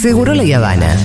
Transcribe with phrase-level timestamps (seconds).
[0.00, 0.96] Seguro La Habana.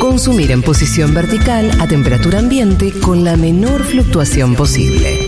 [0.00, 5.24] Consumir en posición vertical a temperatura ambiente con la menor fluctuación posible.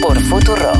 [0.00, 0.78] Por Futurock.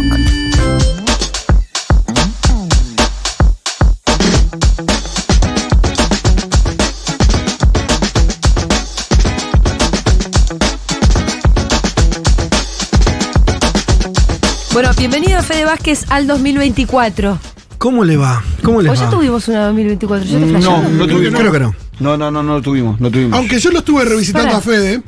[14.72, 17.53] Bueno, bienvenido Fede Vázquez al 2024.
[17.84, 18.42] ¿Cómo le va?
[18.62, 18.98] ¿Cómo le ¿O va?
[18.98, 20.26] ya tuvimos una 2024?
[20.26, 21.38] ¿Yo te No, no tuvimos.
[21.38, 21.74] Creo que no.
[22.00, 23.36] No, no, no, no lo tuvimos, no tuvimos.
[23.38, 24.56] Aunque yo lo estuve revisitando Pará.
[24.56, 25.02] a Fede.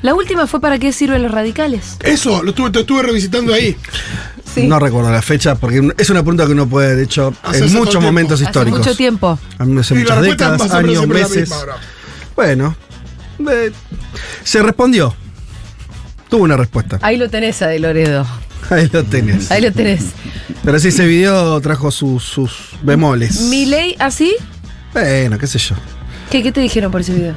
[0.00, 1.98] La última fue para qué sirven los radicales.
[2.02, 3.76] Eso, lo estuve, te estuve revisitando ahí.
[4.54, 4.66] Sí.
[4.66, 7.72] No recuerdo la fecha porque es una pregunta que uno puede haber hecho Hace en
[7.74, 8.00] muchos tiempo.
[8.06, 8.78] momentos Hace históricos.
[8.78, 9.38] mucho tiempo.
[9.58, 11.40] Hace Y la muchas respuesta décadas, a años, siempre la meses.
[11.42, 11.76] misma ahora.
[12.34, 12.76] Bueno,
[13.50, 13.72] eh,
[14.42, 15.14] se respondió.
[16.30, 16.98] Tuvo una respuesta.
[17.02, 18.26] Ahí lo tenés, Ade Loredo.
[18.76, 19.50] Ahí lo tenés.
[19.50, 20.06] Ahí lo tenés.
[20.64, 22.50] Pero sí, ese video trajo sus, sus
[22.82, 23.42] bemoles.
[23.42, 24.34] ¿Mi ley así?
[24.92, 25.74] Bueno, qué sé yo.
[26.30, 27.34] ¿Qué, ¿Qué te dijeron por ese video?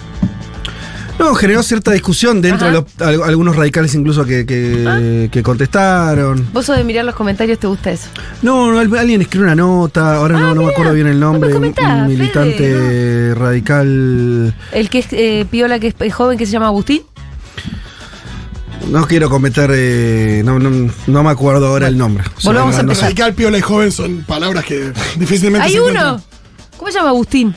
[1.17, 2.75] No, generó cierta discusión dentro Ajá.
[2.75, 6.45] de los- al- algunos radicales incluso que, que- que contestaron.
[6.51, 8.09] Vos sos de mirar los comentarios, ¿te gusta eso?
[8.41, 11.17] No, no, al- alguien escribió una nota, ahora no, Ah, no me acuerdo bien el
[11.19, 14.53] no nombre, un- comentás, un militante Fede, radical.
[14.73, 17.03] El que es eh, piola, que es eh, joven, que se llama Agustín.
[18.89, 22.23] No quiero cometer, eh, no, no, no me acuerdo ahora el nombre.
[22.37, 23.01] O sea, volvamos no- a no sé.
[23.01, 25.89] Radical, piola y joven son palabras que difícilmente Hay se uno.
[25.89, 26.23] encuentran.
[26.77, 27.55] ¿Cómo se llama Agustín?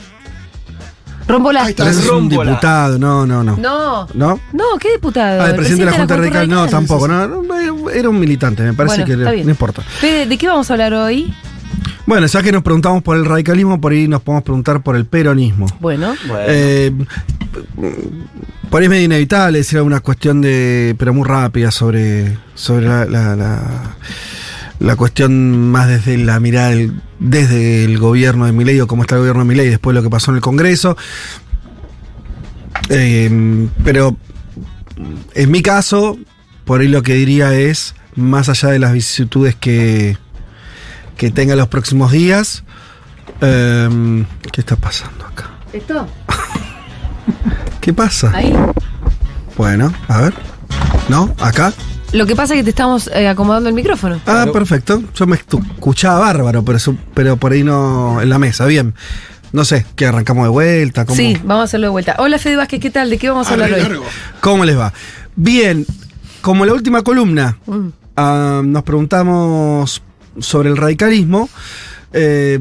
[1.27, 1.63] Rombolá.
[1.65, 1.87] Ahí está.
[1.89, 3.55] Es un diputado, no, no, no.
[3.57, 4.07] No.
[4.15, 4.39] ¿No?
[4.53, 5.43] No, ¿qué diputado?
[5.43, 8.73] Ah, el presidente de la Junta Radical, no, tampoco, no, no, era un militante, me
[8.73, 9.45] parece Bueno, que está bien.
[9.45, 9.81] no importa.
[9.83, 11.31] Fede, ¿de qué vamos a hablar hoy?
[12.07, 15.05] Bueno, ya que nos preguntamos por el radicalismo, por ahí nos podemos preguntar por el
[15.05, 15.67] peronismo.
[15.79, 16.43] Bueno, Bueno.
[16.47, 16.91] Eh,
[18.69, 20.95] por ahí es medio inevitable decir alguna cuestión de.
[20.97, 22.37] pero muy rápida sobre.
[22.55, 23.95] sobre la, la, la-
[24.79, 29.15] la cuestión más desde la mirada del- desde el gobierno de Milei o cómo está
[29.15, 30.95] el gobierno de Milei después de lo que pasó en el Congreso.
[32.89, 34.15] Eh, pero
[35.35, 36.17] en mi caso,
[36.65, 40.17] por ahí lo que diría es, más allá de las vicisitudes que,
[41.17, 42.63] que tenga los próximos días,
[43.41, 45.49] eh, ¿qué está pasando acá?
[45.73, 46.07] ¿esto?
[47.81, 48.31] ¿Qué pasa?
[48.35, 48.53] Ahí.
[49.57, 50.33] Bueno, a ver.
[51.09, 51.33] ¿No?
[51.39, 51.73] ¿Acá?
[52.11, 54.15] Lo que pasa es que te estamos eh, acomodando el micrófono.
[54.15, 54.51] Ah, Claro.
[54.51, 55.03] perfecto.
[55.15, 58.65] Yo me escuchaba bárbaro, pero, eso- pero por ahí no en la mesa.
[58.65, 58.93] Bien.
[59.51, 61.05] No sé, ¿qué arrancamos de vuelta?
[61.05, 62.15] ¿Cómo, Sí, vamos a hacerlo de vuelta.
[62.19, 63.09] Hola Fede Vázquez, ¿qué tal?
[63.09, 63.99] ¿De qué vamos a hablar hoy?
[64.41, 64.93] ¿Cómo les va?
[65.35, 65.85] Bien,
[66.41, 67.87] como la última columna, Mm.
[68.15, 70.01] ah, nos preguntamos
[70.39, 71.49] sobre el radicalismo.
[72.13, 72.59] eh,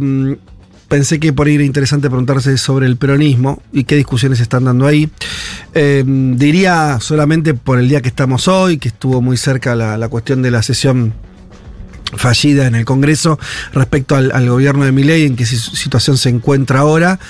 [0.89, 4.87] pensé que por ahí era interesante preguntarse sobre el peronismo y qué discusiones están dando
[4.87, 5.09] ahí.
[5.75, 10.43] Eh, diría solamente por el día que estamos hoy, que estuvo muy cerca la, cuestión
[10.43, 11.13] de la sesión
[12.17, 13.39] fallida en el Congreso
[13.73, 17.21] respecto al, gobierno de Milei, en qué si- situación se encuentra ahora.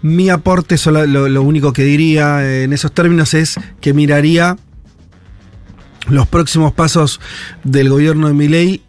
[0.00, 4.56] Mi aporte, solo- lo, lo único que diría en esos términos es que miraría
[6.08, 7.20] los próximos pasos
[7.64, 8.82] del gobierno de Milei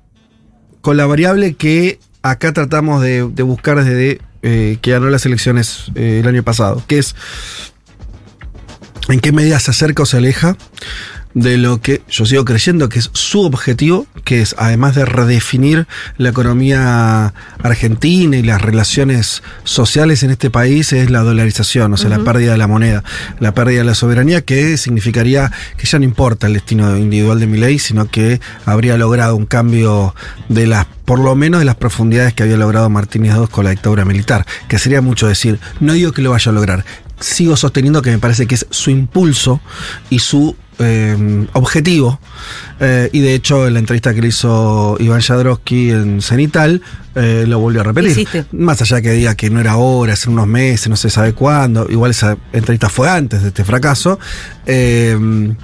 [0.82, 2.00] con la variable que
[2.32, 6.98] acá tratamos de, buscar desde eh, que ganó las elecciones eh, el año pasado, que
[6.98, 7.16] es
[9.10, 10.58] en qué medida se acerca o se aleja
[11.36, 15.86] de lo que yo sigo creyendo que es su objetivo, que es además de redefinir
[16.18, 22.10] la economía argentina y las relaciones sociales en este país, es la dolarización, o sea,
[22.10, 23.04] la pérdida de la moneda,
[23.40, 27.48] la pérdida de la soberanía, que significaría que ya no importa el destino individual de
[27.48, 30.16] mi ley, sino que habría logrado un cambio
[30.48, 33.72] de las, por lo menos de las profundidades que había logrado Martínez II con la
[33.72, 36.86] dictadura militar, que sería mucho decir, no digo que lo vaya a lograr,
[37.20, 39.60] sigo sosteniendo que me parece que es su impulso
[40.10, 42.20] y su eh, objetivo.
[42.80, 46.82] Eh, y de hecho, en la entrevista que le hizo Iván Jadrowski en Cenital,
[47.16, 48.12] eh, lo volvió a repetir.
[48.12, 48.46] Hiciste.
[48.52, 51.88] Más allá que diga que no era ahora, hace unos meses, no se sabe cuándo.
[51.90, 54.20] Igual esa entrevista fue antes de este fracaso.
[54.66, 55.18] eh,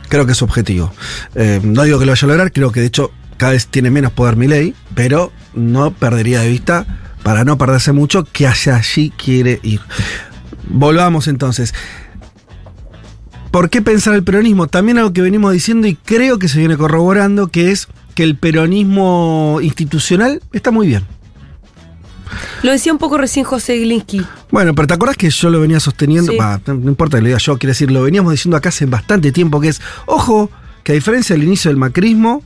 [0.07, 0.93] creo que es objetivo.
[1.35, 3.89] Eh, no digo que lo vaya a lograr, creo que de hecho cada vez tiene
[3.89, 6.85] menos poder mi ley, pero no perdería de vista,
[7.23, 9.81] para no perderse mucho, que hacia allí quiere ir.
[10.69, 11.73] Volvamos entonces.
[13.51, 14.67] ¿Por qué pensar el peronismo?
[14.67, 18.37] También algo que venimos diciendo y creo que se viene corroborando, que es que el
[18.37, 21.05] peronismo institucional está muy bien.
[22.63, 24.25] Lo decía un poco recién José Glinsky.
[24.51, 26.31] Bueno, pero ¿te acordás que yo lo venía sosteniendo?
[26.31, 26.37] Sí.
[26.37, 28.85] Bah, no, no importa que lo diga yo, quiero decir, lo veníamos diciendo acá hace
[28.85, 30.49] bastante tiempo, que es, ojo,
[30.83, 32.43] que a diferencia del inicio del macrismo,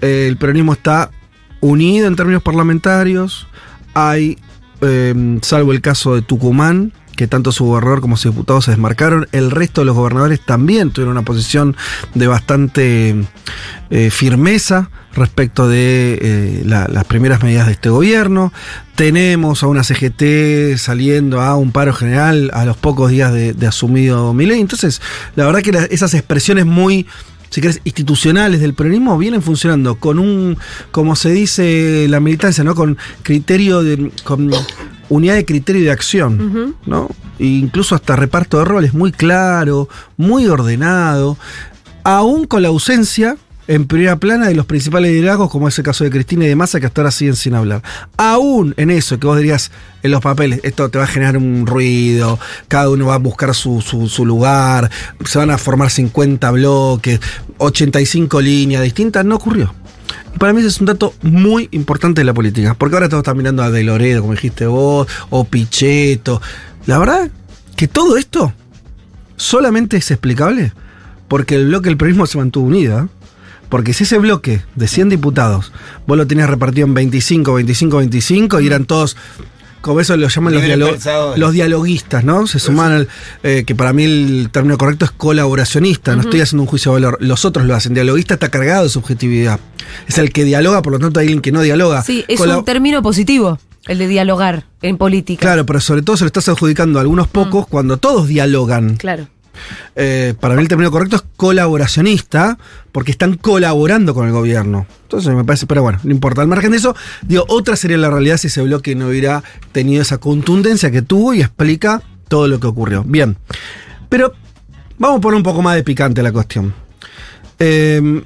[0.00, 1.10] eh, el peronismo está
[1.60, 3.48] unido en términos parlamentarios,
[3.94, 4.38] hay,
[4.80, 9.28] eh, salvo el caso de Tucumán, que tanto su gobernador como sus diputados se desmarcaron.
[9.32, 11.76] El resto de los gobernadores también tuvieron una posición
[12.14, 13.14] de bastante
[13.90, 18.52] eh, firmeza respecto de eh, la- las primeras medidas de este gobierno.
[18.96, 23.66] Tenemos a una CGT saliendo a un paro general a los pocos días de, de
[23.66, 24.60] asumido Milei.
[24.60, 25.00] Entonces,
[25.36, 27.06] la verdad que esas expresiones muy
[27.50, 30.58] si querés, institucionales del peronismo vienen funcionando con un,
[30.90, 32.74] como se dice la militancia, ¿no?
[32.74, 34.10] Con criterio de,
[35.08, 36.76] unidad de criterio y de acción.
[36.86, 37.08] ¿no?
[37.38, 41.36] E incluso hasta reparto de roles muy claro, muy ordenado,
[42.04, 43.36] aún con la ausencia
[43.66, 46.54] en primera plana de los principales liderazgos, como es el caso de Cristina y de
[46.54, 47.82] Massa, que hasta ahora siguen sin hablar.
[48.18, 49.70] Aún en eso, que vos dirías
[50.02, 53.54] en los papeles, esto te va a generar un ruido, cada uno va a buscar
[53.54, 54.90] su, su- su lugar,
[55.24, 57.20] se van a formar 50 bloques,
[57.56, 59.74] 85 líneas distintas, no ocurrió.
[60.38, 63.36] Para mí ese es un dato muy importante de la política, porque ahora todos están
[63.36, 66.40] mirando a De Loredo, como dijiste vos, o Pichetto.
[66.86, 67.30] La verdad
[67.76, 68.52] que todo esto
[69.36, 70.72] solamente es explicable
[71.28, 73.08] porque el bloque del peronismo se mantuvo unido.
[73.68, 75.72] Porque si ese bloque de 100 diputados
[76.06, 79.16] vos lo tenías repartido en 25, 25, 25 y eran todos,
[79.84, 81.38] como eso lo llaman los, dialo- pensadores.
[81.38, 82.46] los dialoguistas, ¿no?
[82.46, 83.08] Se suman al,
[83.42, 86.94] eh, que para mí el término correcto es colaboracionista, no estoy haciendo un juicio de
[87.02, 89.60] valor, los otros lo hacen, dialoguista está cargado de subjetividad,
[90.08, 92.02] es el que dialoga, por lo tanto hay alguien que no dialoga.
[92.02, 95.40] Sí, es un término positivo, el de dialogar en política.
[95.42, 98.96] Claro, pero sobre todo se lo estás adjudicando a algunos pocos cuando todos dialogan.
[98.96, 99.28] Claro.
[99.96, 102.58] Eh, para mí el término correcto es colaboracionista,
[102.92, 104.86] porque están colaborando con el gobierno.
[105.02, 106.42] Entonces me parece, pero bueno, no importa.
[106.42, 109.42] Al margen de eso, digo, otra sería la realidad si ese bloque no hubiera
[109.72, 113.04] tenido esa contundencia que tuvo y explica todo lo que ocurrió.
[113.04, 113.36] Bien,
[114.08, 114.32] pero
[114.98, 116.74] vamos a poner un poco más de picante la cuestión.
[117.58, 118.22] Eh,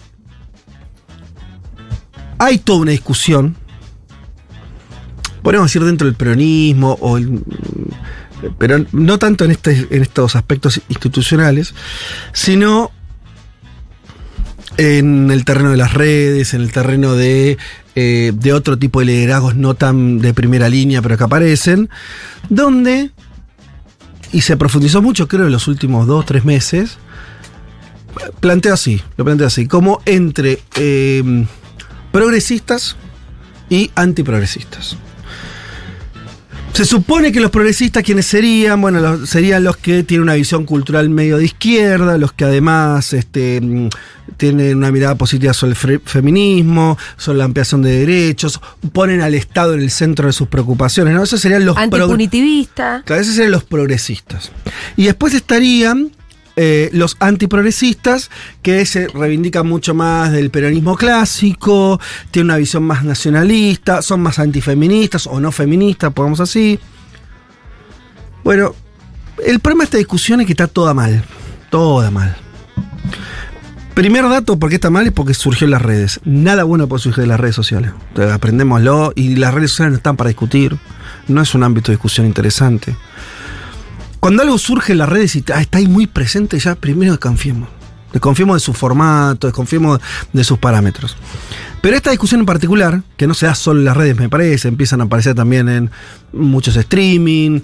[2.38, 3.56] hay toda una discusión,
[5.42, 7.42] podemos decir dentro del peronismo o el,
[8.58, 11.74] pero no tanto en, este, en estos aspectos institucionales,
[12.32, 12.90] sino
[14.76, 17.58] en el terreno de las redes, en el terreno de,
[17.94, 21.90] eh, de otro tipo de liderazgos no tan de primera línea, pero que aparecen,
[22.48, 23.10] donde,
[24.32, 26.98] y se profundizó mucho creo en los últimos dos, tres meses,
[28.40, 31.44] planteo así, lo planteo así, como entre eh,
[32.12, 32.96] progresistas
[33.68, 34.96] y antiprogresistas.
[36.78, 38.80] Se supone que los progresistas, quienes serían?
[38.80, 43.12] Bueno, los- serían los que tienen una visión cultural medio de izquierda, los que además
[43.14, 43.88] este, mm,
[44.36, 48.60] tienen una mirada positiva sobre el feminismo, sobre la ampliación de derechos,
[48.92, 51.24] ponen al Estado en el centro de sus preocupaciones, ¿no?
[51.24, 53.02] Esos serían los progre- Antipunitivista.
[53.04, 54.52] Claro, esos serían los progresistas.
[54.96, 56.12] Y después estarían
[56.60, 58.32] eh, los antiprogresistas,
[58.62, 62.00] que se reivindican mucho más del peronismo clásico,
[62.32, 66.80] tienen una visión más nacionalista, son más antifeministas o no feministas, pongamos así.
[68.42, 68.74] Bueno,
[69.46, 71.22] el problema de esta discusión es que está toda mal.
[71.70, 72.36] Toda mal.
[73.94, 75.06] Primer dato, ¿por qué está mal?
[75.06, 76.18] Es porque surgió en las redes.
[76.24, 77.92] Nada bueno puede surgir de las redes sociales.
[78.08, 80.76] Entonces, aprendémoslo y las redes sociales no están para discutir.
[81.28, 82.96] No es un ámbito de discusión interesante.
[84.20, 87.68] Cuando algo surge en las redes y ah, está ahí muy presente, ya primero desconfiemos.
[88.12, 90.00] Desconfiemos de su formato, desconfiemos
[90.32, 91.16] de sus parámetros.
[91.80, 94.68] Pero esta discusión en particular, que no se da solo en las redes, me parece,
[94.68, 95.90] empiezan a aparecer también en
[96.32, 97.60] muchos streaming,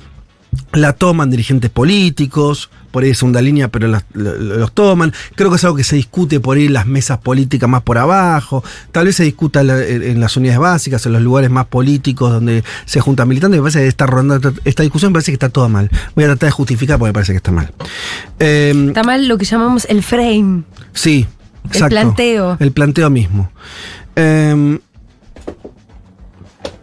[0.73, 5.13] la toman dirigentes políticos, por ahí es segunda línea, pero los toman.
[5.35, 7.99] Creo que es algo que se discute por ahí en las mesas políticas más por
[7.99, 8.63] abajo.
[8.93, 11.67] Tal vez se discuta en, la- en- en las unidades básicas, en los lugares más
[11.67, 13.59] políticos donde se juntan militantes.
[13.59, 15.91] Me parece que está rondando esta- esta discusión, me parece que está toda mal.
[16.15, 17.73] Voy a tratar de justificar porque me parece que está mal.
[18.39, 20.63] Eh, Está mal lo que llamamos el frame.
[20.93, 21.27] Sí,
[21.67, 21.89] exacto.
[21.89, 22.57] planteo.
[22.61, 23.51] El planteo mismo.
[24.15, 24.79] Em,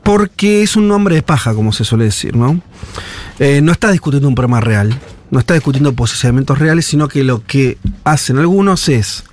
[0.04, 2.60] porque es un nombre de paja, como se suele decir, ¿no?
[3.43, 4.93] Eh, no está discutiendo un problema real,
[5.31, 9.24] no está discutiendo posicionamientos reales, sino que lo que hacen algunos es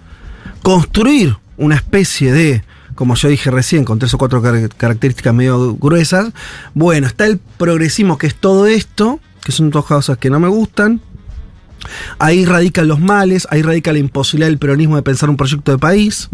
[0.62, 2.62] construir una especie de,
[2.94, 6.32] como yo dije recién, con tres o cuatro car- características medio gruesas.
[6.72, 10.48] Bueno, está el progresismo, que es todo esto, que son dos cosas que no me
[10.48, 11.02] gustan.
[12.18, 15.78] Ahí radican los males, ahí radica la imposibilidad del peronismo de pensar un proyecto de
[15.78, 16.28] país,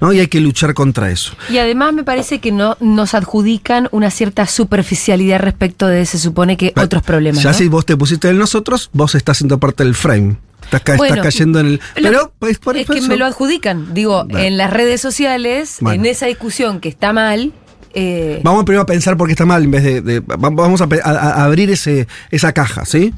[0.00, 0.12] ¿no?
[0.12, 1.32] Y hay que luchar contra eso.
[1.50, 6.56] Y además me parece que no nos adjudican una cierta superficialidad respecto de, se supone
[6.56, 7.42] que, otros problemas.
[7.42, 7.56] Ya ¿no?
[7.58, 10.36] si vos te pusiste en nosotros, vos estás siendo parte del frame.
[10.64, 11.80] Estás, ca- estás cayendo en el.
[11.94, 13.92] Pero, pues, por es por que me lo adjudican.
[13.92, 14.38] Digo, Bueno.
[14.38, 17.52] en las redes sociales, en esa discusión que está mal.
[17.94, 20.00] Eh, Vamos primero a pensar por qué está mal en vez de.
[20.00, 23.12] de- va- vamos a, abrir ese, esa caja, ¿sí?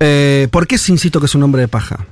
[0.00, 2.06] Eh, ¿Por qué insisto que es un hombre de paja?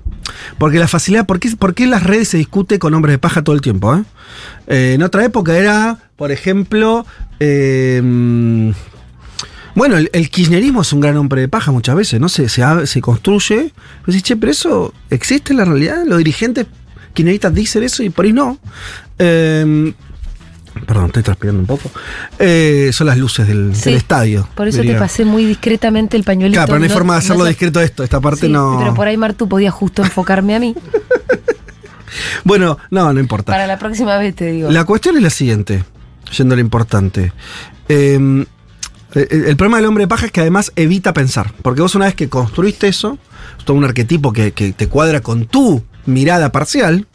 [0.58, 1.26] Porque la facilidad.
[1.26, 3.94] ¿por qué, por las redes se discute con hombres de paja todo el tiempo?
[3.94, 4.94] eh?
[4.94, 7.06] En otra época era, por ejemplo.
[9.74, 12.28] Bueno, el, kirchnerismo es un gran hombre de paja muchas veces, ¿no?
[12.28, 13.72] Se, se, se construye.
[14.06, 16.04] Pero pero eso existe en la realidad.
[16.06, 16.66] Los dirigentes
[17.12, 18.58] kirchneristas dicen eso y por ahí no.
[20.84, 21.90] Eh, perdón, estoy transpirando un poco.
[22.38, 24.46] Eh, son las luces del, Sí, del estadio.
[24.54, 24.94] Por eso diría.
[24.94, 26.58] te pasé muy discretamente el pañuelito.
[26.58, 28.04] Claro, pero no hay forma de hacerlo discreto esto.
[28.04, 28.76] Esta parte Sí, no.
[28.78, 30.74] Pero por ahí Martu podía justo enfocarme a mí.
[32.44, 33.50] Bueno, no, no importa.
[33.50, 34.70] Para la próxima vez te digo.
[34.70, 35.82] La cuestión es la siguiente,
[36.36, 37.32] yendo a lo importante.
[37.88, 38.46] Eh, el,
[39.46, 41.52] el problema del hombre de paja es que además evita pensar.
[41.62, 43.18] Porque vos una vez que construiste eso,
[43.58, 47.08] es todo un arquetipo que, que te cuadra con tu mirada parcial,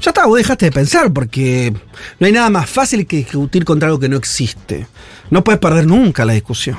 [0.00, 1.72] ya está, vos dejaste de pensar porque
[2.20, 4.86] no hay nada más fácil que discutir contra algo que no existe.
[5.30, 6.76] No puedes perder nunca la discusión.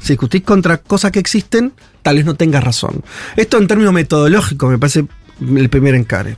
[0.00, 1.72] Si discutís contra cosas que existen,
[2.02, 3.02] tal vez no tengas razón.
[3.36, 5.04] Esto en términos metodológicos me parece
[5.40, 6.36] el primer encare.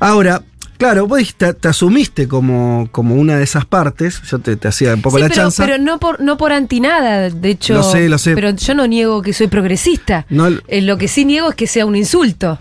[0.00, 0.42] Ahora,
[0.78, 4.94] claro, vos te, te asumiste como, como una de esas partes, yo te, te hacía
[4.94, 5.64] un poco Sí, la pero, chanza.
[5.64, 7.74] pero no por no por antinada, de hecho.
[7.74, 8.34] Lo sé, lo sé.
[8.34, 10.26] Pero yo no niego que soy progresista.
[10.28, 12.58] No, Eh, lo que sí niego es que sea un insulto.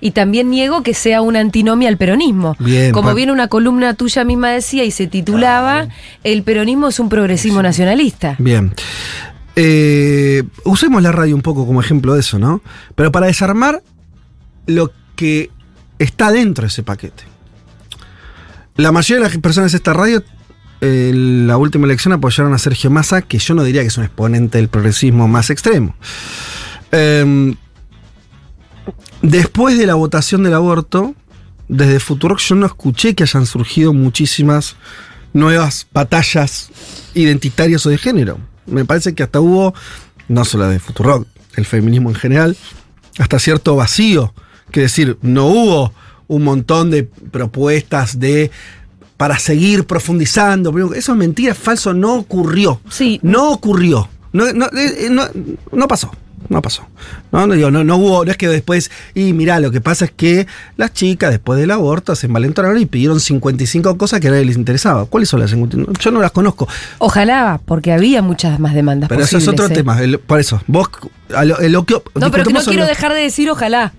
[0.00, 2.56] Y también niego que sea una antinomia al peronismo.
[2.58, 5.88] Bien, Como bien una columna tuya misma decía y se titulaba
[6.22, 8.36] El peronismo es un progresismo nacionalista.
[8.38, 8.74] Bien.
[9.56, 12.60] Eh, usemos la radio un poco como ejemplo de eso, ¿no?
[12.94, 13.82] Pero para desarmar
[14.66, 15.50] lo que
[15.98, 17.24] está dentro de ese paquete.
[18.76, 20.22] La mayoría de las personas de esta radio,
[20.82, 24.04] en la última elección apoyaron a Sergio Massa, que yo no diría que es un
[24.04, 25.94] exponente del progresismo más extremo.
[26.92, 27.54] Eh,
[29.22, 31.14] después de la votación del aborto,
[31.68, 34.76] desde Futurock yo no escuché que hayan surgido muchísimas
[35.32, 36.70] nuevas batallas
[37.14, 38.38] identitarias o de género.
[38.66, 39.74] Me parece que hasta hubo,
[40.28, 42.56] no solo de Futurock, el feminismo en general,
[43.18, 44.34] hasta cierto vacío.
[44.70, 45.92] Que decir, no hubo
[46.26, 48.50] un montón de propuestas de
[49.16, 50.76] para seguir profundizando.
[50.92, 52.80] Eso es mentira, es falso, no ocurrió.
[52.90, 53.18] Sí.
[53.22, 54.08] No ocurrió.
[54.32, 55.24] No, no, eh, eh, no,
[55.72, 56.10] no pasó.
[56.48, 56.86] No pasó.
[57.32, 60.04] No, no, digo, no, no hubo, no es que después, y mirá, lo que pasa
[60.06, 64.30] es que las chicas después del aborto se envalentonaron y pidieron 55 cosas que a
[64.30, 65.06] nadie les interesaba.
[65.06, 65.92] ¿Cuáles son las 55?
[66.00, 66.68] Yo no las conozco.
[66.98, 69.08] Ojalá, porque había muchas más demandas.
[69.08, 69.70] Pero eso es otro ¿eh?
[69.70, 70.00] tema.
[70.02, 70.88] el- por eso, vos,
[71.34, 73.92] a lo, a lo que, No, pero que no quiero dejar de decir ojalá.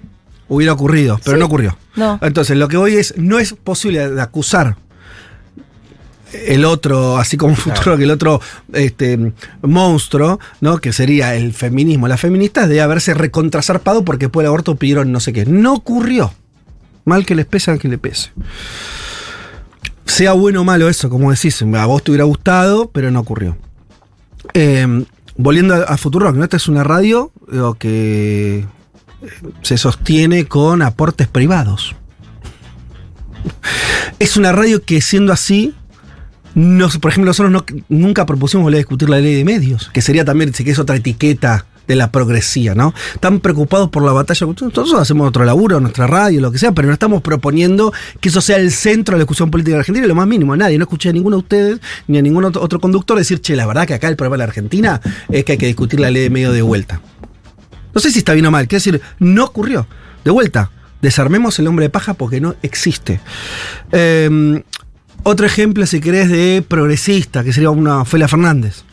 [0.50, 1.40] Hubiera ocurrido, pero Sí.
[1.42, 1.78] no ocurrió.
[1.98, 2.20] No.
[2.22, 4.78] Entonces, lo que voy es, no es posible de acusar
[6.34, 8.42] el otro, así como futuro que el otro
[8.74, 10.78] este, monstruo, ¿no?
[10.80, 15.20] Que sería el feminismo, las feministas, de haberse recontrasarpado porque después del aborto pidieron no
[15.20, 15.46] sé qué.
[15.46, 16.34] No ocurrió.
[17.06, 18.32] Mal que les pese, que le pese.
[20.06, 23.58] Sea bueno o malo eso, como decís, a vos te hubiera gustado, pero no ocurrió.
[24.54, 25.06] Eh,
[25.38, 26.44] volviendo a, a Futurock, ¿no?
[26.44, 27.32] Esta es una radio
[27.80, 28.66] que
[29.22, 29.30] eh,
[29.62, 31.96] se sostiene con aportes privados.
[34.20, 35.76] Es una radio que siendo así,
[36.58, 40.02] nos, por ejemplo, nosotros no- nunca propusimos volver a discutir la ley de medios, que
[40.02, 42.94] sería también, que es otra etiqueta de la progresía, ¿no?
[43.14, 44.46] Están preocupados por la batalla.
[44.48, 48.42] Nosotros hacemos otro laburo, nuestra radio, lo que sea, pero no estamos proponiendo que eso
[48.42, 50.78] sea el centro de la discusión política de Argentina, y lo más mínimo, nadie.
[50.80, 53.66] No escuché a ninguno de ustedes ni a ningún otro, otro conductor decir, che, la
[53.68, 55.00] verdad que acá el problema de la Argentina
[55.30, 57.00] es que hay que discutir la ley de medios de vuelta.
[57.94, 59.88] No sé si está bien o mal, quiero decir, no ocurrió.
[60.26, 60.72] De vuelta,
[61.02, 63.22] desarmemos el hombre de paja porque no existe.
[63.94, 64.62] Eh,
[65.28, 68.84] otro ejemplo, si querés, de progresista, que sería una Ofelia Fernández.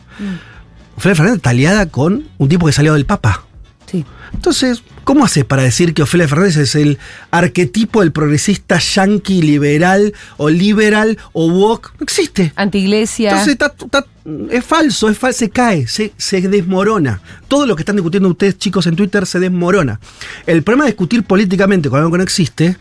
[0.97, 3.43] Ofelia Fernández está aliada con un tipo que salió del Papa.
[3.89, 4.03] Sí.
[4.33, 6.97] Entonces, ¿cómo haces para decir que Ofelia Fernández es el
[7.31, 11.93] arquetipo del progresista yanqui liberal o liberal o woke?
[11.99, 12.51] No existe.
[12.55, 13.29] Antiglesia.
[13.29, 14.05] Entonces está- está-
[14.49, 17.21] es falso, es falso, se cae, se, se desmorona.
[17.47, 19.99] Todo lo que están discutiendo ustedes, chicos, en Twitter se desmorona.
[20.47, 22.75] El problema de discutir políticamente con algo que no existe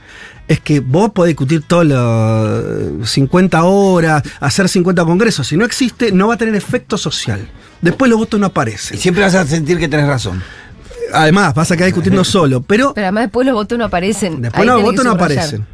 [0.49, 5.47] es que vos podés discutir todas las 50 horas, hacer 50 congresos.
[5.47, 7.49] Si no existe, no va a tener efecto social.
[7.81, 8.99] Después los votos no Y aparecen.
[8.99, 10.43] siempre vas a sentir que tenés razón.
[11.13, 14.43] Además, vas a quedar discutiendo solo, pero Pero además después los votos no aparecen.
[14.43, 15.67] después Ahí los votos no aparecen.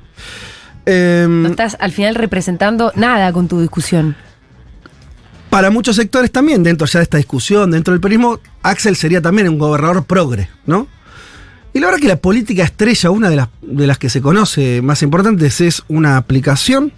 [0.87, 4.17] Em, No estás al final representando nada con tu discusión.
[5.51, 9.49] para muchos sectores también, dentro ya de esta discusión, dentro del peronismo, Axel sería también
[9.49, 10.87] un gobernador progre, ¿no?
[11.73, 14.83] Y la verdad que la política estrella, una de las, de las que se conoce
[14.83, 16.93] más importantes, es una aplicación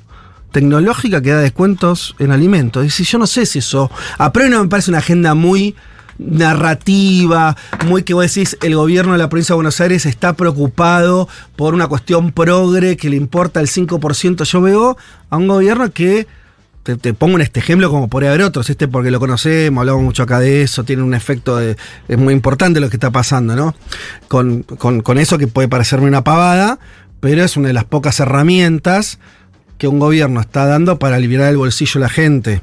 [0.50, 2.86] tecnológica que da descuentos en alimentos.
[2.86, 3.90] Y si yo no sé si eso.
[4.18, 5.74] A no me parece una agenda muy
[6.18, 11.28] narrativa, muy que vos decís, el gobierno de la provincia de Buenos Aires está preocupado
[11.56, 14.44] por una cuestión progre que le importa el 5%.
[14.44, 14.96] Yo veo
[15.30, 16.26] a un gobierno que
[16.82, 20.02] te, te pongo en este ejemplo como podría haber otros, este porque lo conocemos, hablamos
[20.02, 21.76] mucho acá de eso, tiene un efecto de,
[22.08, 23.74] es muy importante lo que está pasando, ¿no?
[24.28, 26.78] Con, con- con eso que puede parecerme una pavada,
[27.20, 29.18] pero es una de las pocas herramientas
[29.78, 32.62] que un gobierno está dando para liberar el bolsillo a la gente.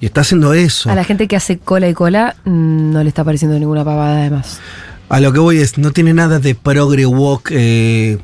[0.00, 0.90] Y está haciendo eso.
[0.90, 4.18] A la gente que hace cola y cola mm, no le está pareciendo ninguna pavada
[4.20, 4.60] además.
[5.08, 7.06] A lo que voy es, no tiene nada de progre
[7.50, 8.18] eh,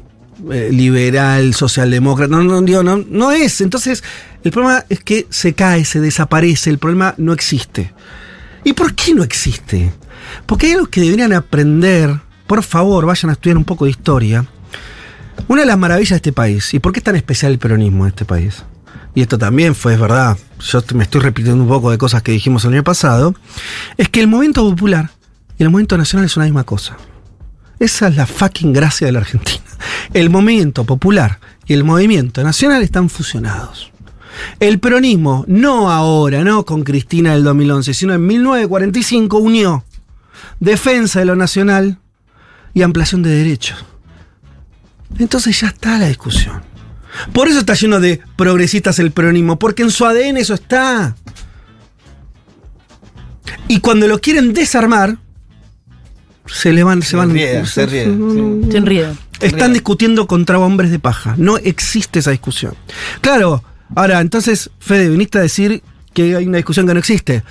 [0.53, 2.31] eh, liberal, socialdemócrata.
[2.31, 3.61] No, no, no, no es.
[3.61, 4.03] Entonces,
[4.43, 6.71] el problema es que se cae, se desaparece.
[6.71, 7.93] El problema no existe.
[8.65, 9.93] ¿Y por qué no existe?
[10.47, 12.21] Porque hay algo que deberían aprender.
[12.47, 14.47] Por favor, vayan a estudiar un poco de historia.
[15.49, 18.05] Una de las maravillas de este país, ¿y por qué es tan especial el peronismo
[18.05, 18.65] en este país?
[19.15, 22.33] Y esto también fue, es verdad, yo me estoy repitiendo un poco de cosas que
[22.33, 23.35] dijimos el año pasado,
[23.97, 25.11] es que el movimiento popular
[25.59, 26.97] y el movimiento nacional es una misma cosa.
[27.79, 29.70] Esa es la fucking gracia de la Argentina.
[30.13, 33.93] El movimiento popular y el movimiento nacional están fusionados.
[34.59, 39.85] El peronismo, no ahora, no con Cristina del 2011, sino en 1945, unió
[40.61, 41.99] defensa de lo nacional
[42.75, 43.85] y ampliación de derechos.
[45.19, 46.63] Entonces ya está la discusión.
[47.33, 51.17] Por eso está lleno de progresistas el peronismo, porque en su ADN eso está.
[53.69, 55.19] Y cuando lo quieren desarmar,
[56.47, 57.33] se le van, se, Se van.
[57.33, 58.71] ríe, se ríe, sí.
[58.71, 59.19] Se enriedan.
[59.41, 61.35] Están discutiendo contra hombres de paja.
[61.37, 62.75] No existe esa discusión.
[63.21, 63.63] Claro,
[63.95, 65.83] ahora, entonces, Fede, viniste a decir
[66.13, 67.43] que hay una discusión que no existe.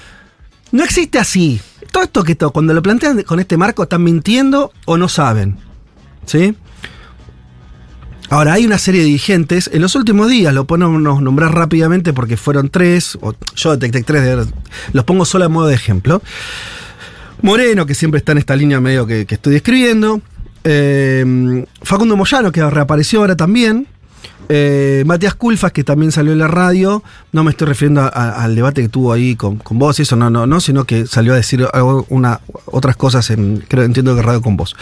[0.72, 1.60] No existe así.
[1.92, 5.58] Todo esto que to- cuando lo plantean con este marco están mintiendo o no saben.
[6.26, 6.56] ¿Sí?
[8.30, 12.38] Ahora, hay una serie de dirigentes, en los últimos días, lo podemos nombrar rápidamente porque
[12.38, 14.46] fueron tres, o yo detecté tres, de
[14.94, 16.22] los pongo solo a modo de ejemplo.
[17.42, 20.22] Moreno, que siempre está en esta línea medio que, que estoy describiendo.
[20.72, 23.88] Eh, Facundo Moyano, que reapareció ahora también.
[24.52, 27.04] Eh, Matías Culfas, que también salió en la radio.
[27.32, 30.04] No me estoy refiriendo a- a- al debate que tuvo ahí con, con vos, y
[30.04, 33.84] eso no, no, no, sino que salió a decir algo- una, otras cosas en, creo,
[33.84, 34.76] entiendo que radio con vos.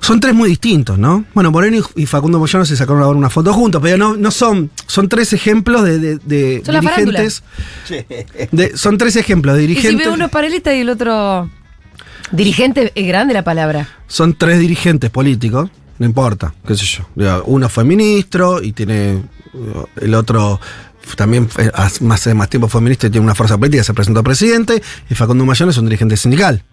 [0.00, 1.24] Son tres muy distintos, ¿no?
[1.32, 4.70] Bueno, Moreno y Facundo Moyano se sacaron ahora una foto juntos, pero no, no son.
[4.86, 7.20] Son tres ejemplos de, de- de Son la farándula.
[7.20, 7.42] dirigentes.
[8.52, 10.06] de- son tres ejemplos de Y si dirigentes.
[10.06, 11.48] ve uno es paralita y el otro
[12.32, 13.88] dirigente, es grande la palabra.
[14.06, 17.42] son tres dirigentes políticos, no importa, qué sé yo.
[17.46, 19.22] Uno fue ministro y tiene.
[20.00, 20.60] El otro
[21.16, 24.82] también hace más, tiempo fue ministro y tiene una fuerza política, se presentó presidente.
[25.08, 26.64] Y Facundo Mayano es un dirigente sindical.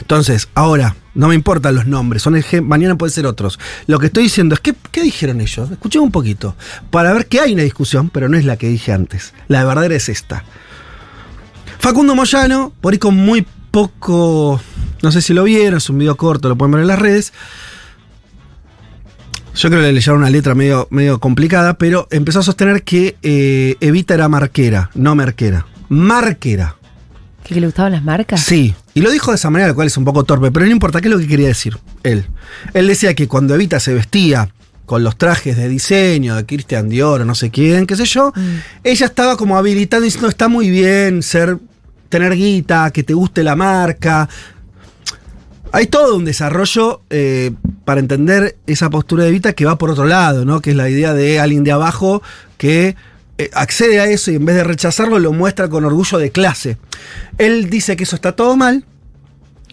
[0.00, 3.58] Entonces, ahora, no me importan los nombres, son mañana pueden ser otros.
[3.86, 5.70] Lo que estoy diciendo es, ¿qué, qué dijeron ellos?
[5.70, 6.56] Escuché un poquito,
[6.90, 9.32] para ver que hay una discusión, pero no es la que dije antes.
[9.48, 10.44] La verdadera es esta.
[11.78, 14.60] Facundo Moyano, por ahí con muy poco,
[15.04, 17.32] no sé si lo vieron, es un video corto, lo pueden ver en las redes.
[19.54, 23.16] Yo creo que le leyeron una letra medio, medio complicada, pero empezó a sostener que
[23.22, 25.66] eh, Evita era marquera, no merquera.
[25.88, 26.74] Marquera.
[27.44, 28.40] ¿Que le gustaban las marcas?
[28.40, 30.72] Sí, y lo dijo de esa manera, lo cual es un poco torpe, pero no
[30.72, 32.24] importa, ¿qué es lo que quería decir él?
[32.72, 34.48] Él decía que cuando Evita se vestía
[34.86, 38.32] con los trajes de diseño de Christian Dior o no sé quién, qué sé yo,
[38.82, 41.58] ella estaba como habilitando diciendo, está muy bien ser,
[42.08, 44.28] tener guita, que te guste la marca.
[45.74, 47.50] Hay todo un desarrollo eh,
[47.84, 50.60] para entender esa postura de Evita que va por otro lado, ¿no?
[50.60, 52.22] Que es la idea de alguien de abajo
[52.58, 52.94] que
[53.38, 56.76] eh, accede a eso y en vez de rechazarlo lo muestra con orgullo de clase.
[57.38, 58.84] Él dice que eso está todo mal,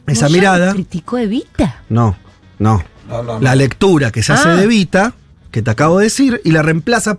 [0.08, 0.74] esa mirada.
[0.74, 1.84] criticó a Evita.
[1.90, 2.18] No,
[2.58, 2.84] no.
[3.08, 3.40] No, no, no.
[3.40, 4.56] La lectura que se hace Ah.
[4.56, 5.14] de Evita,
[5.52, 7.18] que te acabo de decir, y la reemplaza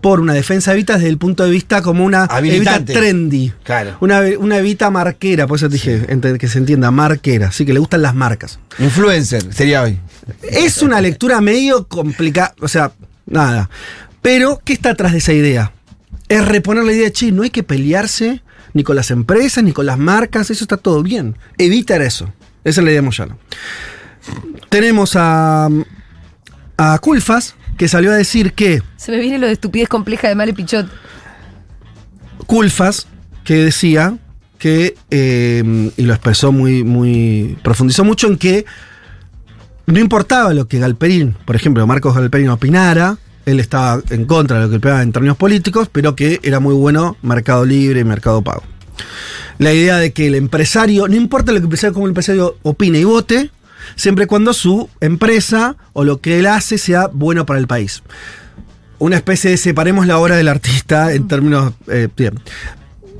[0.00, 2.92] por una defensa de Evita desde el punto de vista como una Evita Habilitante.
[2.94, 3.52] trendy.
[3.62, 3.96] Claro.
[4.00, 6.06] Una, una Evita marquera, por eso te dije,
[6.38, 8.58] que se entienda, marquera, sí, que le gustan las marcas.
[8.78, 9.98] Influencer sería hoy.
[10.42, 12.92] Es una lectura medio complicada, o sea,
[13.26, 13.70] nada.
[14.22, 15.72] Pero, ¿qué está atrás de esa idea?
[16.28, 19.72] Es reponer la idea de, che, no hay que pelearse ni con las empresas, ni
[19.72, 21.36] con las marcas, eso está todo bien.
[21.58, 22.32] Evitar eso.
[22.64, 23.38] Esa es la idea de Moyano.
[24.68, 25.68] Tenemos a,
[26.76, 30.34] a Culfas, que salió a decir que Se me viene lo de estupidez compleja de
[30.34, 30.88] Male Pichot.
[32.46, 33.06] Culfas,
[33.44, 34.18] que decía
[34.58, 38.64] que, eh, y lo expresó muy, muy, profundizó mucho en que
[39.86, 44.64] no importaba lo que Galperín, por ejemplo, Marcos Galperín opinara, él estaba en contra de
[44.64, 48.42] lo que opinaba en términos políticos, pero que era muy bueno Mercado Libre y Mercado
[48.42, 48.64] Pago.
[49.58, 52.56] La idea de que el empresario, no importa lo que el empresario, como el empresario
[52.62, 53.50] opine y vote,
[53.94, 58.02] siempre y cuando su empresa o lo que él hace sea bueno para el país.
[58.98, 61.74] Una especie de separemos la obra del artista en términos.
[61.88, 62.34] eh, bien.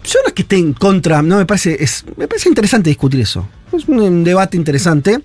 [0.05, 3.21] Yo no es que esté en contra, no me parece, es, me parece interesante discutir
[3.21, 3.49] eso.
[3.73, 5.21] Es un, un debate interesante.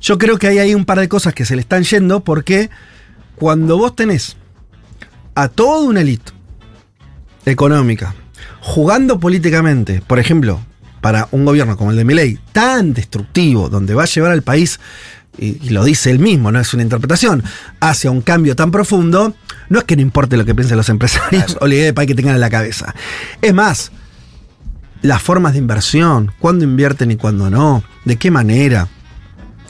[0.00, 2.70] Yo creo que hay ahí un par de cosas que se le están yendo porque
[3.36, 4.36] cuando vos tenés
[5.34, 6.32] a toda una élite
[7.44, 8.14] económica
[8.60, 10.60] jugando políticamente, por ejemplo,
[11.04, 14.80] para un gobierno como el de Milei, tan destructivo, donde va a llevar al país,
[15.36, 17.44] y, y lo dice él mismo, no es una interpretación,
[17.78, 19.34] hacia un cambio tan profundo,
[19.68, 22.08] no es que no importe lo que piensen los empresarios o la idea de país
[22.08, 22.94] que tengan en la cabeza.
[23.42, 23.92] Es más,
[25.02, 28.88] las formas de inversión, cuándo invierten y cuándo no, de qué manera,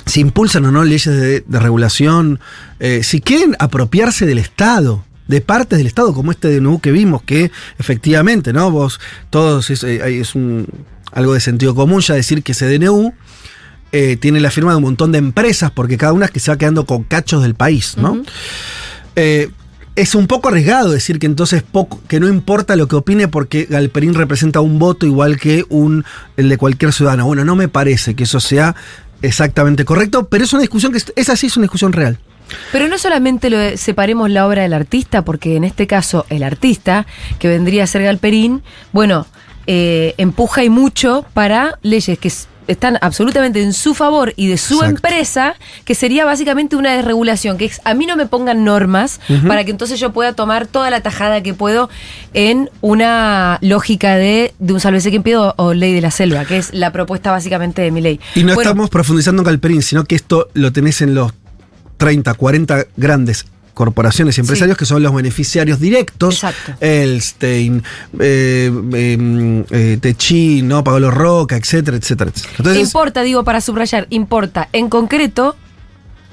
[0.06, 2.38] si impulsan o no leyes de, de regulación,
[2.78, 7.22] eh, si quieren apropiarse del Estado, de partes del Estado, como este DNU que vimos,
[7.22, 8.70] que efectivamente, ¿no?
[8.70, 10.68] Vos, todos, es, eh, es un,
[11.14, 13.12] algo de sentido común ya decir que ese DNU
[13.92, 16.50] eh, tiene la firma de un montón de empresas, porque cada una es que se
[16.50, 18.20] va quedando con cachos del país, ¿no?
[19.16, 19.50] Eh,
[19.96, 23.66] es un poco arriesgado decir que entonces poco, que no importa lo que opine porque
[23.70, 26.04] Galperín representa un voto igual que un,
[26.36, 27.26] el de cualquier ciudadano.
[27.26, 28.74] Bueno, no me parece que eso sea
[29.22, 32.18] exactamente correcto, pero es una discusión que es, esa sí es una discusión real.
[32.72, 36.42] Pero no solamente lo de- separemos la obra del artista, porque en este caso el
[36.42, 37.06] artista,
[37.38, 39.28] que vendría a ser Galperín, bueno,
[39.66, 42.30] eh, empuja y mucho para leyes que
[42.66, 44.96] están absolutamente en su favor y de su Exacto.
[44.96, 49.64] empresa, que sería básicamente una desregulación, que es, a mí no me pongan normas para
[49.64, 51.90] que entonces yo pueda tomar toda la tajada que puedo
[52.32, 56.58] en una lógica de, de un sálvese quien pido o ley de la selva, que
[56.58, 58.20] es la propuesta básicamente de mi ley.
[58.34, 61.32] Y no Bueno, estamos profundizando en Galperín, sino que esto lo tenés en los
[61.98, 64.78] 30, 40 grandes corporaciones y empresarios Sí.
[64.78, 66.34] que son los beneficiarios directos.
[66.34, 66.74] Exacto.
[66.80, 67.82] Elstein,
[68.18, 70.82] eh, eh, eh, Techí, ¿no?
[70.82, 72.54] Pablo Roca, etcétera, etcétera, etcétera.
[72.58, 75.56] Entonces, importa, digo, para subrayar, importa en concreto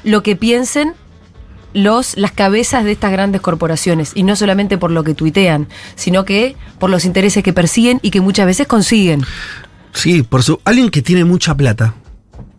[0.03, 0.93] lo que piensen
[1.73, 4.11] los, las cabezas de estas grandes corporaciones.
[4.15, 8.11] Y no solamente por lo que tuitean, sino que por los intereses que persiguen y
[8.11, 9.23] que muchas veces consiguen.
[9.93, 10.59] Sí, por su.
[10.63, 11.95] Alguien que tiene mucha plata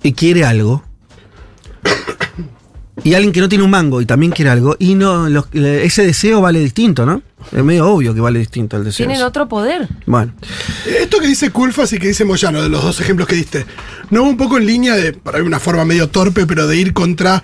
[0.02, 0.82] y quiere algo.
[3.04, 4.76] Y alguien que no tiene un mango y también quiere algo.
[4.78, 7.22] Y no, los- ese deseo vale distinto, ¿no?
[7.50, 9.06] Es medio obvio que vale distinto el deseo.
[9.06, 9.88] Tienen otro poder.
[10.06, 10.32] Bueno.
[11.00, 13.64] Esto que dice Culfas y que dice Moyano, de los dos ejemplos que diste,
[14.10, 16.92] ¿no va un poco en línea de, para una forma medio torpe, pero de ir
[16.92, 17.42] contra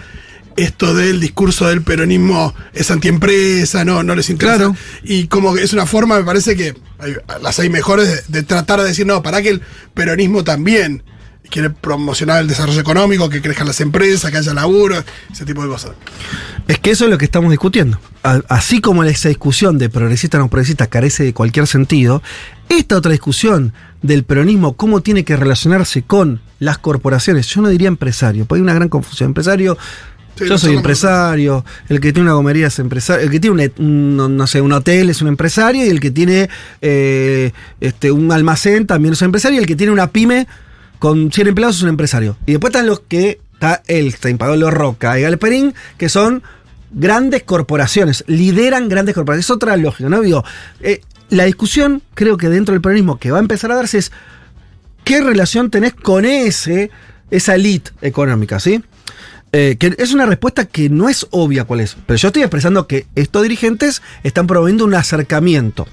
[0.57, 4.57] esto del discurso del peronismo es antiempresa, no, no les interesa?
[4.59, 4.77] Claro.
[5.03, 8.43] Y como que es una forma, me parece que hay- las hay mejores de, de
[8.43, 9.63] tratar de decir, no, para que el
[9.95, 11.03] peronismo también
[11.51, 15.69] quiere promocionar el desarrollo económico, que crezcan las empresas, que haya laburo, ese tipo de
[15.69, 15.93] cosas.
[16.67, 17.99] Es que eso es lo que estamos discutiendo.
[18.49, 22.23] Así como esa discusión de progresista o no progresista carece de cualquier sentido,
[22.69, 27.89] esta otra discusión del peronismo, cómo tiene que relacionarse con las corporaciones, yo no diría
[27.89, 29.29] empresario, porque hay una gran confusión.
[29.31, 29.79] Empresario,
[30.37, 33.61] Sí, yo soy empresario, el que tiene una gomería es empresario, el que tiene un,
[33.61, 36.49] et- un, no, no sé, un hotel es un empresario y el que tiene
[36.81, 40.47] eh, este, un almacén también es un empresario y el que tiene una pyme
[40.99, 42.37] con 100 empleados es un empresario.
[42.47, 46.43] Y después están los que está Elstein, Pablo Roca y Galperín, que son
[46.91, 49.47] grandes corporaciones, lideran grandes corporaciones.
[49.47, 50.21] Es otra lógica, ¿no?
[50.21, 50.45] Digo,
[50.81, 54.13] eh, la discusión, creo que dentro del peronismo que va a empezar a darse es
[55.05, 56.91] qué relación tenés con ese,
[57.31, 58.83] esa elite económica, ¿sí?
[59.53, 62.87] Eh, que es una respuesta que no es obvia cuál es, pero yo estoy expresando
[62.87, 65.87] que estos dirigentes están promoviendo un acercamiento.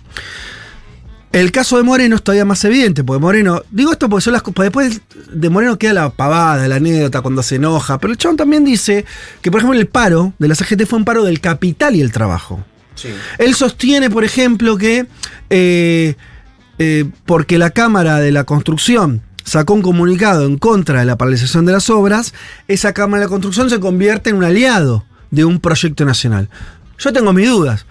[1.36, 4.42] El caso de Moreno es todavía más evidente, porque Moreno, digo esto porque son las
[4.42, 5.02] porque después
[5.34, 9.04] de Moreno queda la pavada, la anécdota cuando se enoja, pero el chabón también dice
[9.42, 12.14] que, por ejemplo, el paro de la CGT fue un paro del capital y el
[12.14, 12.64] trabajo.
[13.38, 15.08] Él sostiene, por ejemplo, que
[15.50, 16.16] eh,
[16.80, 21.66] eh, porque la Cámara de la Construcción sacó un comunicado en contra de la paralización
[21.66, 22.34] de las obras,
[22.70, 26.48] esa Cámara de la Construcción se convierte en un aliado de un proyecto nacional.
[26.98, 27.86] Yo tengo mis dudas.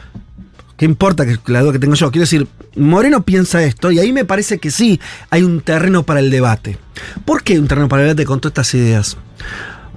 [0.76, 2.10] ¿Qué importa que la duda que tengo yo?
[2.10, 6.20] Quiero decir, Moreno piensa esto y ahí me parece que sí hay un terreno para
[6.20, 6.78] el debate.
[7.24, 9.16] ¿Por qué un terreno para el debate con todas estas ideas?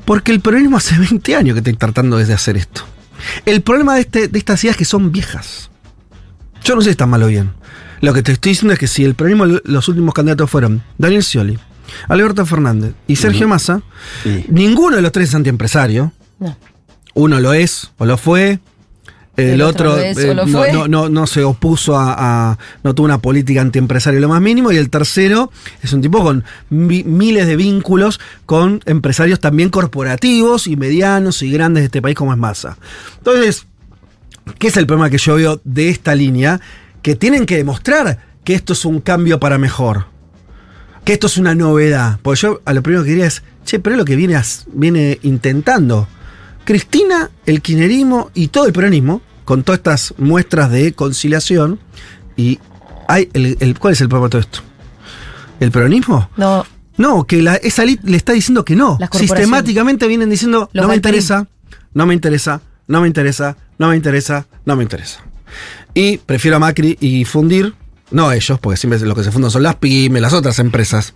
[0.05, 2.83] Porque el peronismo hace 20 años que está tratando de hacer esto.
[3.45, 5.69] El problema de, este- de estas ideas es que son viejas.
[6.63, 7.51] Yo no sé si está mal o bien.
[8.01, 11.23] Lo que te estoy diciendo es que si el peronismo, los últimos candidatos fueron Daniel
[11.23, 11.57] Scioli,
[12.07, 13.81] Alberto Fernández y Sergio Massa,
[14.23, 14.45] Sí.
[14.49, 16.13] ninguno de los tres es antiempresario.
[16.39, 16.55] No.
[17.15, 18.59] Uno lo es o lo fue.
[19.37, 22.15] El, El otro eh, no, no- no- no se opuso a,
[22.51, 24.71] a- no tuvo una política antiempresaria lo más mínimo.
[24.71, 25.51] Y el tercero
[25.83, 31.51] es un tipo con mi- miles de vínculos con empresarios también corporativos y medianos y
[31.51, 32.77] grandes de este país como es Massa.
[33.19, 33.67] Entonces,
[34.57, 36.59] ¿qué es el problema que yo veo de esta línea?
[37.03, 40.05] Que tienen que demostrar que esto es un cambio para mejor.
[41.05, 42.17] Que esto es una novedad.
[42.23, 44.35] Porque yo a lo primero que diría es, che, pero es lo que viene,
[44.73, 46.07] viene intentando.
[46.67, 51.79] Cristina, el kirchnerismo y todo el peronismo, con todas estas muestras de conciliación,
[52.35, 52.59] y
[53.07, 54.59] hay el, el- ¿cuál es el problema de todo esto?
[55.61, 56.29] ¿El peronismo?
[56.35, 56.65] No,
[56.97, 58.97] No, que la, esa elite le está diciendo que no.
[59.13, 61.47] Sistemáticamente vienen diciendo, no me interesa,
[61.93, 65.21] no me interesa, no me interesa, no me interesa, no me interesa.
[65.93, 67.75] Y prefiero a Macri y fundir,
[68.11, 71.13] no ellos, porque siempre lo que se fundan son las pymes, las otras empresas.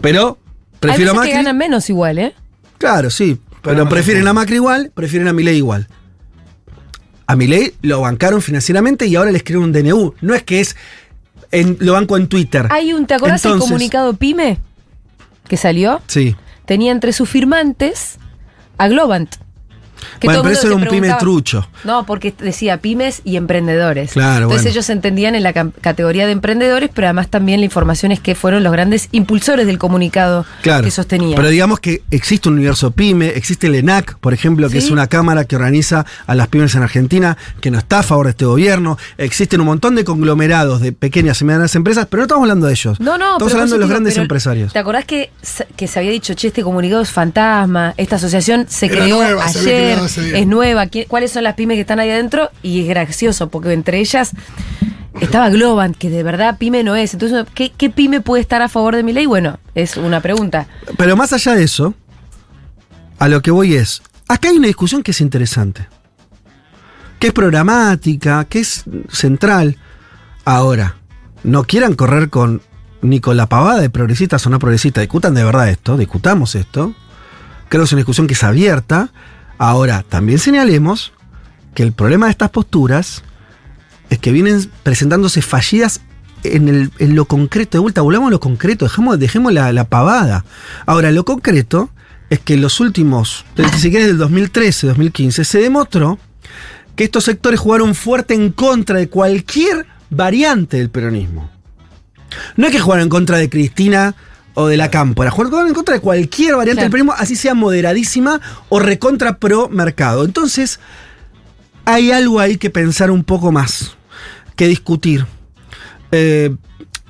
[0.00, 1.30] Pero hay prefiero a veces Macri.
[1.32, 2.34] que ganan menos igual, ¿eh?
[2.78, 3.36] Claro, sí.
[3.62, 5.86] Pero, prefieren a Macri igual, prefieren a Milei igual.
[7.26, 10.14] A Milei lo bancaron financieramente y ahora le escriben un DNU.
[10.20, 10.76] No es que es
[11.52, 12.66] en- lo banco en Twitter.
[12.70, 14.58] Hay un, ¿te acordás del Entonces- comunicado PYME
[15.48, 16.00] que salió?
[16.06, 16.34] Sí.
[16.66, 18.18] Tenía entre sus firmantes
[18.78, 19.36] a Globant.
[20.18, 21.68] Que Bueno, todo el pero eso era un pyme trucho.
[21.84, 24.12] No, porque decía pymes y emprendedores.
[24.12, 24.70] Claro, Entonces bueno.
[24.70, 28.34] ellos se entendían en la categoría de emprendedores, pero además también la información es que
[28.34, 30.84] fueron los grandes impulsores del comunicado Claro.
[30.84, 31.36] que sostenía.
[31.36, 34.86] Pero digamos que existe un universo pyme, existe el ENAC, por ejemplo, que Sí.
[34.86, 38.26] es una cámara que organiza a las pymes en Argentina, que no está a favor
[38.26, 38.98] de este gobierno.
[39.18, 42.72] Existen un montón de conglomerados de pequeñas y medianas empresas, pero no estamos hablando de
[42.72, 43.00] ellos.
[43.00, 44.72] No, no, Estamos hablando de los digo, grandes empresarios.
[44.72, 47.94] ¿Te acordás que, se- que se había dicho, che, este comunicado es fantasma?
[47.96, 49.89] Esta asociación se Era creó nueva, se había ayer,
[50.40, 50.86] es nueva.
[50.86, 52.50] ¿qui- ¿Cuáles son las pymes que están ahí adentro?
[52.62, 54.32] Y es gracioso, porque entre ellas
[55.20, 57.12] estaba Globant, que de verdad pyme no es.
[57.14, 59.26] Entonces, ¿qué, qué pyme puede estar a favor de mi ley?
[59.26, 60.66] Bueno, es una pregunta.
[60.96, 61.94] Pero más allá de eso,
[63.18, 65.86] a lo que voy es, acá hay una discusión que es interesante,
[67.18, 69.76] que es programática, que es central.
[70.44, 70.96] Ahora,
[71.42, 72.62] no quieran correr con
[73.02, 76.94] ni con la pavada de progresistas o no progresistas, discutan de verdad esto, discutamos esto.
[77.70, 79.10] Creo que es una discusión que es abierta.
[79.60, 81.12] Ahora, también señalemos
[81.74, 83.22] que el problema de estas posturas
[84.08, 86.00] es que vienen presentándose fallidas
[86.44, 87.76] en, lo concreto.
[87.76, 90.46] De vuelta, a lo concreto, dejemos, la, pavada.
[90.86, 91.90] Ahora, lo concreto
[92.30, 93.44] es que en los últimos,
[93.76, 96.18] si quieres del 2013, 2015, se demostró
[96.96, 101.50] que estos sectores jugaron fuerte en contra de cualquier variante del peronismo.
[102.56, 104.14] No es que jugaron en contra de Cristina
[104.62, 106.84] o de la Cámpora, jugaron en contra de cualquier variante Claro.
[106.84, 110.24] del peronismo, así sea moderadísima o recontra pro mercado.
[110.24, 110.80] Entonces,
[111.84, 113.96] hay algo ahí que pensar un poco más,
[114.56, 115.26] que discutir.
[116.12, 116.54] Eh,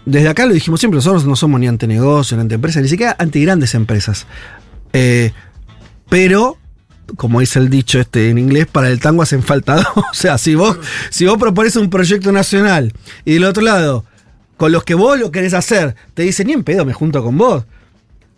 [0.06, 3.42] desde acá lo dijimos siempre, nosotros no somos ni antinegocio, ni antiempresa, ni siquiera anti
[3.42, 4.26] grandes empresas.
[4.92, 5.32] Eh,
[6.08, 6.58] pero,
[7.16, 9.86] como dice el dicho este en inglés, para el tango hacen falta dos.
[9.96, 10.78] O sea, si vos,
[11.10, 12.92] si vos propones un proyecto nacional
[13.24, 14.04] y del otro lado,
[14.60, 17.38] con los que vos lo querés hacer, te dicen, ni en pedo, me junto con
[17.38, 17.64] vos.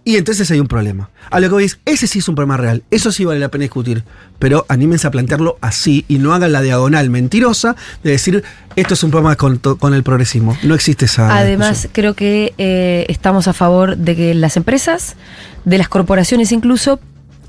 [0.05, 1.11] Y entonces hay un problema.
[1.33, 2.85] A lo que es, ese sí es un problema real.
[2.93, 4.05] Eso sí vale la pena discutir.
[4.39, 8.45] Pero anímense a plantearlo así y no hagan la diagonal mentirosa de decir
[8.77, 9.61] esto es un problema con,
[9.95, 10.57] el progresismo.
[10.63, 11.37] No existe esa.
[11.37, 15.17] Además, creo que eh, estamos a favor de que las empresas,
[15.65, 17.01] de las corporaciones incluso,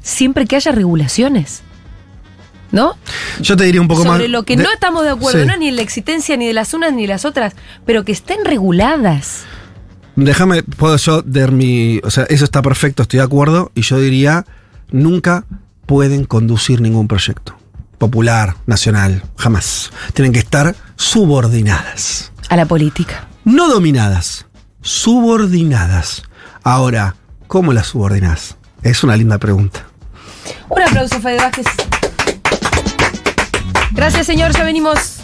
[0.01, 1.61] siempre que haya regulaciones.
[2.73, 2.95] ¿No?
[3.39, 4.17] yo te diría un poco más.
[4.17, 5.45] Sobre lo que de- no estamos de acuerdo, Sí.
[5.45, 7.53] no ni en la existencia ni de las unas ni de las otras,
[7.85, 9.43] pero que estén reguladas.
[10.15, 11.99] Déjame, puedo yo dar mi.
[12.03, 13.71] O sea, eso está perfecto, estoy de acuerdo.
[13.75, 14.45] Y yo diría,
[14.91, 15.45] nunca
[15.85, 17.55] pueden conducir ningún proyecto.
[17.99, 19.91] Popular, nacional, jamás.
[20.13, 22.31] Tienen que estar subordinadas.
[22.49, 23.27] A la política.
[23.45, 24.45] No dominadas,
[24.81, 26.23] subordinadas.
[26.63, 27.15] Ahora,
[27.47, 28.57] ¿cómo las subordinás?
[28.81, 29.85] Es una linda pregunta.
[30.69, 31.65] Un aplauso, Fede Vázquez.
[33.93, 34.51] Gracias, señor.
[34.53, 35.19] Ya venimos.